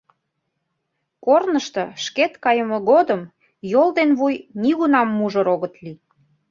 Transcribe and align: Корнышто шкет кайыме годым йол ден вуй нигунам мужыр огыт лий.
Корнышто 1.25 1.83
шкет 2.03 2.33
кайыме 2.43 2.77
годым 2.89 3.21
йол 3.71 3.89
ден 3.97 4.09
вуй 4.19 4.35
нигунам 4.61 5.07
мужыр 5.17 5.47
огыт 5.53 5.73
лий. 5.83 5.97